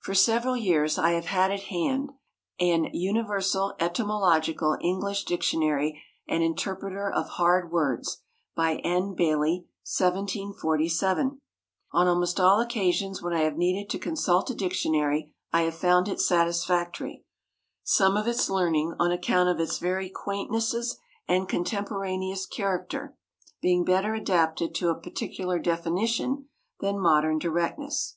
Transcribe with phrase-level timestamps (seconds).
[0.00, 2.12] For several years I have had at hand
[2.60, 8.22] "An Universal Etymological English Dictionary and Interpreter of Hard Words,"
[8.56, 9.12] by N.
[9.14, 11.42] Bailey, 1747.
[11.92, 16.08] On almost all occasions when I have needed to consult a dictionary I have found
[16.08, 17.26] it satisfactory,
[17.82, 20.96] some of its learning, on account of its very quaintnesses
[21.28, 23.14] and contemporaneous character,
[23.60, 26.48] being better adapted to a particular definition
[26.80, 28.16] than modern directness.